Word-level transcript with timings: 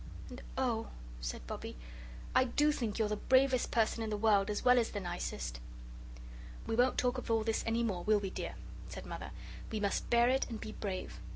"And 0.29 0.41
oh," 0.57 0.87
said 1.19 1.45
Bobbie, 1.45 1.77
"I 2.33 2.45
do 2.45 2.71
think 2.71 2.97
you're 2.97 3.07
the 3.07 3.17
bravest 3.17 3.69
person 3.69 4.01
in 4.01 4.09
the 4.09 4.17
world 4.17 4.49
as 4.49 4.65
well 4.65 4.79
as 4.79 4.89
the 4.89 4.99
nicest!" 4.99 5.59
"We 6.65 6.75
won't 6.75 6.97
talk 6.97 7.19
of 7.19 7.29
all 7.29 7.43
this 7.43 7.63
any 7.67 7.83
more, 7.83 8.03
will 8.03 8.19
we, 8.19 8.31
dear?" 8.31 8.55
said 8.89 9.05
Mother; 9.05 9.29
"we 9.71 9.79
must 9.79 10.09
bear 10.09 10.27
it 10.29 10.49
and 10.49 10.59
be 10.59 10.71
brave. 10.71 11.19